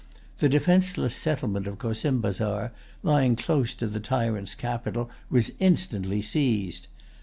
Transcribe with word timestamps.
The 0.39 0.49
defenceless 0.49 1.15
settlement 1.15 1.67
of 1.67 1.77
Cossimbazar, 1.77 2.71
lying 3.03 3.35
close 3.35 3.75
to 3.75 3.85
the 3.85 3.99
tyrant's 3.99 4.55
capital, 4.55 5.11
was 5.29 5.51
instantly 5.59 6.23
seized. 6.23 6.87